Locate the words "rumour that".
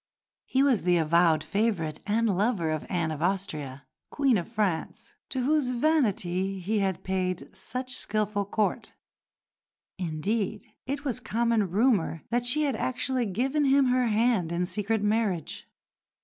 11.69-12.47